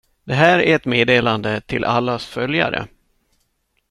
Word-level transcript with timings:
Det 0.23 0.33
här 0.33 0.59
är 0.59 0.75
ett 0.75 0.85
meddelande 0.85 1.61
till 1.61 1.85
allas 1.85 2.25
följare. 2.25 2.87